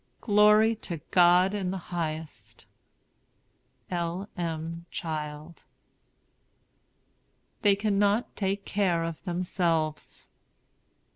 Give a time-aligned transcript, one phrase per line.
[0.19, 2.65] Glory to God in the highest!"
[3.91, 4.27] L.
[4.35, 4.87] M.
[4.89, 5.63] CHILD.
[7.61, 10.27] "THEY CANNOT TAKE CARE OF THEMSELVES."